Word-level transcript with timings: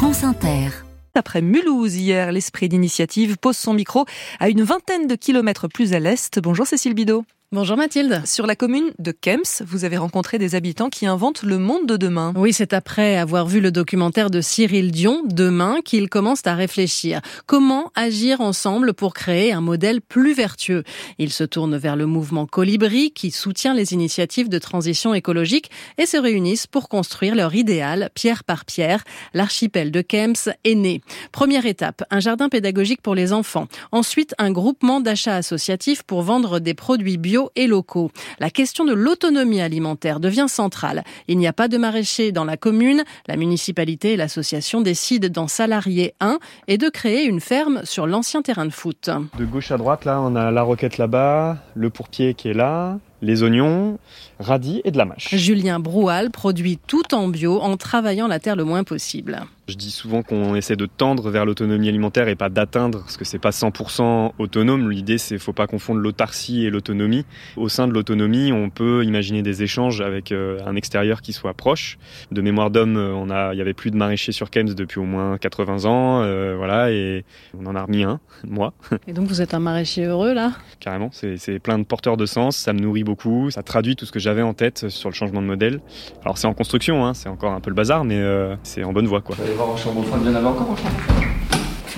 France 0.00 0.24
Inter. 0.24 0.70
Après 1.14 1.42
Mulhouse 1.42 1.94
hier, 1.94 2.32
l'esprit 2.32 2.70
d'initiative 2.70 3.36
pose 3.36 3.58
son 3.58 3.74
micro 3.74 4.06
à 4.38 4.48
une 4.48 4.62
vingtaine 4.62 5.06
de 5.06 5.14
kilomètres 5.14 5.68
plus 5.68 5.92
à 5.92 5.98
l'est. 5.98 6.40
Bonjour 6.40 6.66
Cécile 6.66 6.94
Bidot. 6.94 7.26
Bonjour 7.52 7.76
Mathilde. 7.76 8.22
Sur 8.26 8.46
la 8.46 8.54
commune 8.54 8.92
de 9.00 9.10
Kems, 9.10 9.64
vous 9.66 9.84
avez 9.84 9.96
rencontré 9.96 10.38
des 10.38 10.54
habitants 10.54 10.88
qui 10.88 11.04
inventent 11.04 11.42
le 11.42 11.58
monde 11.58 11.84
de 11.84 11.96
demain. 11.96 12.32
Oui, 12.36 12.52
c'est 12.52 12.72
après 12.72 13.16
avoir 13.16 13.48
vu 13.48 13.60
le 13.60 13.72
documentaire 13.72 14.30
de 14.30 14.40
Cyril 14.40 14.92
Dion, 14.92 15.22
Demain, 15.24 15.78
qu'ils 15.84 16.08
commencent 16.08 16.46
à 16.46 16.54
réfléchir. 16.54 17.20
Comment 17.46 17.90
agir 17.96 18.40
ensemble 18.40 18.94
pour 18.94 19.14
créer 19.14 19.52
un 19.52 19.60
modèle 19.60 20.00
plus 20.00 20.32
vertueux? 20.32 20.84
Ils 21.18 21.32
se 21.32 21.42
tournent 21.42 21.76
vers 21.76 21.96
le 21.96 22.06
mouvement 22.06 22.46
Colibri 22.46 23.10
qui 23.10 23.32
soutient 23.32 23.74
les 23.74 23.94
initiatives 23.94 24.48
de 24.48 24.58
transition 24.60 25.12
écologique 25.12 25.72
et 25.98 26.06
se 26.06 26.18
réunissent 26.18 26.68
pour 26.68 26.88
construire 26.88 27.34
leur 27.34 27.52
idéal, 27.52 28.10
pierre 28.14 28.44
par 28.44 28.64
pierre. 28.64 29.02
L'archipel 29.34 29.90
de 29.90 30.02
Kems 30.02 30.54
est 30.62 30.76
né. 30.76 31.00
Première 31.32 31.66
étape, 31.66 32.04
un 32.10 32.20
jardin 32.20 32.48
pédagogique 32.48 33.02
pour 33.02 33.16
les 33.16 33.32
enfants. 33.32 33.66
Ensuite, 33.90 34.36
un 34.38 34.52
groupement 34.52 35.00
d'achat 35.00 35.34
associatif 35.34 36.04
pour 36.04 36.22
vendre 36.22 36.60
des 36.60 36.74
produits 36.74 37.18
bio 37.18 37.39
et 37.56 37.66
locaux. 37.66 38.10
La 38.38 38.50
question 38.50 38.84
de 38.84 38.92
l'autonomie 38.92 39.60
alimentaire 39.60 40.20
devient 40.20 40.46
centrale. 40.48 41.04
Il 41.28 41.38
n'y 41.38 41.46
a 41.46 41.52
pas 41.52 41.68
de 41.68 41.78
maraîcher 41.78 42.32
dans 42.32 42.44
la 42.44 42.56
commune. 42.56 43.04
La 43.26 43.36
municipalité 43.36 44.12
et 44.12 44.16
l'association 44.16 44.80
décident 44.80 45.28
d'en 45.28 45.48
salarier 45.48 46.14
un 46.20 46.38
et 46.68 46.78
de 46.78 46.88
créer 46.88 47.24
une 47.24 47.40
ferme 47.40 47.80
sur 47.84 48.06
l'ancien 48.06 48.42
terrain 48.42 48.66
de 48.66 48.70
foot. 48.70 49.10
De 49.38 49.44
gauche 49.44 49.70
à 49.70 49.76
droite, 49.76 50.04
là, 50.04 50.20
on 50.20 50.36
a 50.36 50.50
la 50.50 50.62
roquette 50.62 50.98
là-bas, 50.98 51.58
le 51.74 51.90
pourpier 51.90 52.34
qui 52.34 52.48
est 52.48 52.54
là, 52.54 52.98
les 53.22 53.42
oignons, 53.42 53.98
radis 54.38 54.80
et 54.84 54.90
de 54.90 54.98
la 54.98 55.04
mâche. 55.04 55.34
Julien 55.34 55.78
Broual 55.78 56.30
produit 56.30 56.78
tout 56.86 57.14
en 57.14 57.28
bio 57.28 57.60
en 57.60 57.76
travaillant 57.76 58.26
la 58.26 58.38
terre 58.38 58.56
le 58.56 58.64
moins 58.64 58.84
possible. 58.84 59.40
Je 59.70 59.76
dis 59.76 59.92
souvent 59.92 60.22
qu'on 60.22 60.56
essaie 60.56 60.74
de 60.74 60.86
tendre 60.86 61.30
vers 61.30 61.46
l'autonomie 61.46 61.88
alimentaire 61.88 62.26
et 62.26 62.34
pas 62.34 62.48
d'atteindre, 62.48 63.02
parce 63.02 63.16
que 63.16 63.24
c'est 63.24 63.38
pas 63.38 63.50
100% 63.50 64.32
autonome. 64.36 64.90
L'idée, 64.90 65.16
c'est 65.16 65.38
faut 65.38 65.52
pas 65.52 65.68
confondre 65.68 66.00
l'autarcie 66.00 66.64
et 66.66 66.70
l'autonomie. 66.70 67.24
Au 67.56 67.68
sein 67.68 67.86
de 67.86 67.92
l'autonomie, 67.92 68.52
on 68.52 68.68
peut 68.68 69.04
imaginer 69.04 69.42
des 69.42 69.62
échanges 69.62 70.00
avec 70.00 70.32
euh, 70.32 70.58
un 70.66 70.74
extérieur 70.74 71.22
qui 71.22 71.32
soit 71.32 71.54
proche. 71.54 71.98
De 72.32 72.40
mémoire 72.40 72.70
d'homme, 72.70 72.96
euh, 72.96 73.12
on 73.14 73.30
a, 73.30 73.54
il 73.54 73.58
y 73.58 73.60
avait 73.60 73.72
plus 73.72 73.92
de 73.92 73.96
maraîchers 73.96 74.32
sur 74.32 74.50
Kems 74.50 74.74
depuis 74.74 74.98
au 74.98 75.04
moins 75.04 75.38
80 75.38 75.84
ans, 75.84 76.22
euh, 76.22 76.54
voilà, 76.56 76.90
et 76.90 77.24
on 77.56 77.64
en 77.66 77.76
a 77.76 77.82
remis 77.84 78.02
un, 78.02 78.18
moi. 78.44 78.72
Et 79.06 79.12
donc 79.12 79.28
vous 79.28 79.40
êtes 79.40 79.54
un 79.54 79.60
maraîcher 79.60 80.04
heureux 80.04 80.34
là? 80.34 80.52
Carrément, 80.80 81.10
c'est 81.12 81.60
plein 81.60 81.78
de 81.78 81.84
porteurs 81.84 82.16
de 82.16 82.26
sens, 82.26 82.56
ça 82.56 82.72
me 82.72 82.80
nourrit 82.80 83.04
beaucoup, 83.04 83.50
ça 83.50 83.62
traduit 83.62 83.94
tout 83.94 84.04
ce 84.04 84.10
que 84.10 84.18
j'avais 84.18 84.42
en 84.42 84.52
tête 84.52 84.88
sur 84.88 85.10
le 85.10 85.14
changement 85.14 85.40
de 85.40 85.46
modèle. 85.46 85.80
Alors 86.24 86.38
c'est 86.38 86.48
en 86.48 86.54
construction, 86.54 87.06
hein, 87.06 87.14
c'est 87.14 87.28
encore 87.28 87.52
un 87.52 87.60
peu 87.60 87.70
le 87.70 87.76
bazar, 87.76 88.04
mais 88.04 88.18
euh, 88.18 88.56
c'est 88.64 88.82
en 88.82 88.92
bonne 88.92 89.06
voie 89.06 89.20
quoi. 89.20 89.36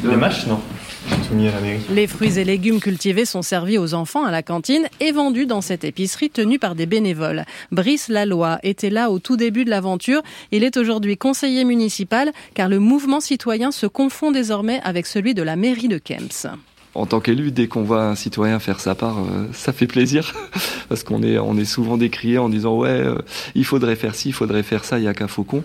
Les 0.05 0.17
mâches, 0.17 0.47
non 0.49 0.61
J'ai 1.09 1.29
tout 1.29 1.35
mis 1.35 1.47
à 1.47 1.53
la 1.53 1.61
mairie. 1.61 1.81
Les 1.91 2.09
fruits 2.09 2.39
et 2.39 2.45
légumes 2.45 2.81
cultivés 2.81 3.25
sont 3.25 3.43
servis 3.43 3.79
aux 3.79 3.95
enfants 3.95 4.25
à 4.25 4.33
la 4.33 4.43
cantine 4.43 4.89
et 4.99 5.13
vendus 5.13 5.47
dans 5.47 5.61
cette 5.61 5.85
épicerie 5.85 6.29
tenue 6.29 6.59
par 6.59 6.75
des 6.75 6.87
bénévoles. 6.87 7.45
Brice 7.71 8.09
Laloy 8.09 8.59
était 8.65 8.91
là 8.91 9.11
au 9.11 9.21
tout 9.21 9.37
début 9.37 9.65
de 9.65 9.71
l'aventure. 9.71 10.23
Il 10.51 10.65
est 10.65 10.77
aujourd'hui 10.77 11.17
conseiller 11.17 11.65
municipal 11.65 12.33
car 12.55 12.69
le 12.69 12.81
mouvement 12.81 13.21
citoyen 13.21 13.71
se 13.71 13.87
confond 13.87 14.33
désormais 14.33 14.81
avec 14.83 15.07
celui 15.07 15.35
de 15.35 15.43
la 15.43 15.55
mairie 15.55 15.89
de 15.89 15.99
Kems. 15.99 16.57
En 16.95 17.07
tant 17.07 17.21
qu'élu, 17.21 17.53
dès 17.53 17.69
qu'on 17.69 17.85
voit 17.85 18.05
un 18.05 18.17
citoyen 18.17 18.59
faire 18.59 18.81
sa 18.81 18.95
part, 18.95 19.19
euh, 19.19 19.47
ça 19.53 19.73
fait 19.73 19.87
plaisir 19.87 20.35
parce 20.89 21.05
qu'on 21.05 21.23
est 21.23 21.39
on 21.39 21.57
est 21.57 21.65
souvent 21.65 21.97
décrié 21.97 22.39
en 22.39 22.49
disant 22.49 22.77
ouais, 22.77 22.91
euh, 22.91 23.15
il 23.55 23.65
faudrait 23.65 23.97
faire 23.97 24.15
ci, 24.15 24.29
il 24.29 24.35
faudrait 24.35 24.63
faire 24.63 24.85
ça, 24.85 24.99
il 24.99 25.05
y 25.05 25.09
a 25.09 25.15
qu'un 25.15 25.29
faucon. 25.29 25.63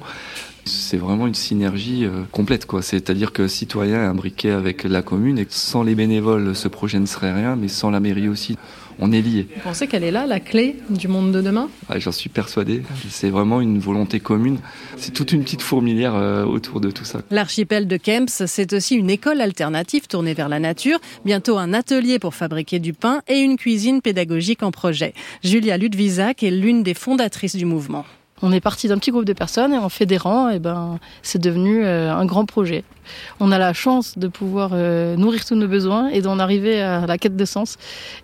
C'est 0.68 0.98
vraiment 0.98 1.28
une 1.28 1.34
synergie 1.34 2.06
euh, 2.06 2.24
complète, 2.32 2.66
quoi. 2.66 2.82
C'est-à-dire 2.82 3.32
que 3.32 3.48
citoyen 3.48 4.04
est 4.04 4.08
imbriqué 4.08 4.52
avec 4.52 4.84
la 4.84 5.02
commune 5.02 5.40
et 5.40 5.48
sans 5.50 5.84
les 5.84 5.96
bénévoles, 5.96 6.56
ce 6.56 6.68
projet 6.68 7.00
ne 7.00 7.06
serait 7.06 7.34
rien, 7.34 7.56
mais 7.56 7.68
sans 7.68 7.90
la 7.90 8.00
mairie 8.00 8.28
aussi, 8.28 8.58
on 9.00 9.12
est 9.12 9.22
liés. 9.22 9.48
Vous 9.56 9.62
pensez 9.62 9.88
qu'elle 9.88 10.04
est 10.04 10.12
là, 10.12 10.26
la 10.26 10.40
clé 10.40 10.76
du 10.90 11.08
monde 11.08 11.32
de 11.32 11.42
demain? 11.42 11.70
Ah, 11.90 12.00
J'en 12.00 12.12
suis 12.12 12.30
persuadé. 12.30 12.82
C'est 13.10 13.30
vraiment 13.30 13.62
une 13.62 13.80
volonté 13.80 14.20
commune. 14.20 14.58
C'est 14.98 15.14
toute 15.14 15.32
une 15.32 15.44
petite 15.44 15.62
fourmilière 15.62 16.16
euh, 16.16 16.44
autour 16.46 16.82
de 16.82 16.92
tout 16.92 17.06
ça. 17.06 17.22
L'archipel 17.32 17.88
de 17.88 17.98
Kems, 17.98 18.28
c'est 18.28 18.74
aussi 18.74 18.96
une 18.96 19.10
école 19.10 19.42
alternative 19.42 20.08
tournée 20.08 20.34
vers 20.34 20.50
la 20.50 20.60
nature, 20.60 21.00
bientôt 21.26 21.58
un 21.58 21.74
atelier 21.74 22.20
pour 22.20 22.36
fabriquer 22.36 22.80
du 22.80 22.94
pain 22.94 23.22
et 23.28 23.40
une 23.40 23.58
cuisine 23.58 24.02
pédagogique 24.02 24.64
en 24.64 24.72
projet. 24.72 25.14
Julia 25.44 25.78
Ludwizak 25.78 26.44
est 26.44 26.52
l'une 26.52 26.84
des 26.84 26.94
fondatrices 26.94 27.56
du 27.56 27.66
mouvement. 27.66 28.06
On 28.44 28.52
est 28.52 28.62
parti 28.62 28.88
d'un 28.88 29.00
petit 29.00 29.10
groupe 29.10 29.26
de 29.26 29.34
personnes 29.34 29.74
et 29.74 29.78
en 29.78 29.90
fédérant, 29.90 30.50
et 30.50 30.60
ben, 30.60 31.00
c'est 31.24 31.42
devenu 31.42 31.84
euh, 31.84 32.14
un 32.14 32.26
grand 32.26 32.46
projet. 32.46 32.84
On 33.40 33.52
a 33.52 33.58
la 33.58 33.74
chance 33.74 34.18
de 34.18 34.28
pouvoir 34.28 34.72
euh, 34.74 35.16
nourrir 35.16 35.44
tous 35.46 35.56
nos 35.56 35.68
besoins 35.68 36.10
et 36.10 36.22
d'en 36.22 36.38
arriver 36.38 36.82
à 36.82 37.08
la 37.08 37.18
quête 37.18 37.36
de 37.36 37.46
sens 37.46 37.78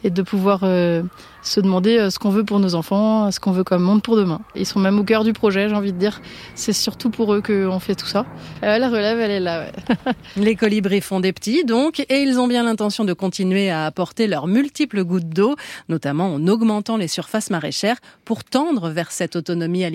et 0.03 0.09
de 0.09 0.21
pouvoir 0.21 0.59
euh, 0.63 1.01
se 1.41 1.61
demander 1.61 2.09
ce 2.11 2.19
qu'on 2.19 2.29
veut 2.29 2.43
pour 2.43 2.59
nos 2.59 2.75
enfants, 2.75 3.31
ce 3.31 3.39
qu'on 3.39 3.53
veut 3.53 3.63
comme 3.63 3.81
monde 3.81 4.03
pour 4.03 4.17
demain. 4.17 4.41
Ils 4.55 4.65
sont 4.65 4.79
même 4.79 4.99
au 4.99 5.03
cœur 5.03 5.23
du 5.23 5.33
projet, 5.33 5.67
j'ai 5.69 5.75
envie 5.75 5.93
de 5.93 5.97
dire. 5.97 6.21
C'est 6.53 6.73
surtout 6.73 7.09
pour 7.09 7.33
eux 7.33 7.41
qu'on 7.41 7.79
fait 7.79 7.95
tout 7.95 8.05
ça. 8.05 8.25
La 8.61 8.89
relève, 8.89 9.19
elle 9.19 9.31
est 9.31 9.39
là. 9.39 9.67
Les 10.35 10.55
colibris 10.55 11.01
font 11.01 11.21
des 11.21 11.33
petits, 11.33 11.63
donc, 11.63 12.01
et 12.01 12.21
ils 12.21 12.37
ont 12.37 12.47
bien 12.47 12.63
l'intention 12.63 13.05
de 13.05 13.13
continuer 13.13 13.69
à 13.69 13.85
apporter 13.85 14.27
leurs 14.27 14.47
multiples 14.47 15.03
gouttes 15.03 15.29
d'eau, 15.29 15.55
notamment 15.89 16.33
en 16.33 16.47
augmentant 16.47 16.97
les 16.97 17.07
surfaces 17.07 17.49
maraîchères 17.49 17.97
pour 18.25 18.43
tendre 18.43 18.89
vers 18.89 19.11
cette 19.11 19.35
autonomie 19.35 19.85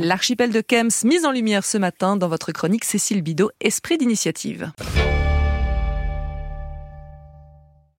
L'archipel 0.00 0.52
de 0.52 0.60
Kems, 0.60 0.90
mise 1.04 1.24
en 1.24 1.32
lumière 1.32 1.64
ce 1.64 1.78
matin 1.78 2.16
dans 2.16 2.28
votre 2.28 2.52
chronique 2.52 2.84
Cécile 2.84 3.22
Bidot, 3.22 3.50
Esprit 3.60 3.98
d'initiative. 3.98 4.72